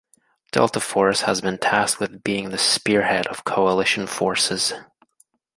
[0.51, 4.73] Delta Force has been tasked with being the spearhead of the coalition forces.